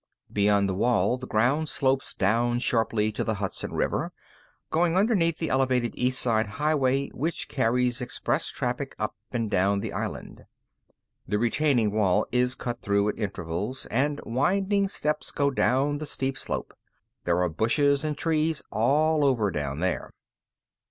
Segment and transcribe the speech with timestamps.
[0.33, 4.11] Beyond the wall, the ground slopes down sharply to the Hudson River,
[4.71, 9.93] going under the elevated East Side Highway which carries express traffic up and down the
[9.93, 10.45] island.
[11.27, 16.35] The retaining wall is cut through at intervals, and winding steps go down the steep
[16.35, 16.73] slope.
[17.25, 20.15] There are bushes and trees all over down there.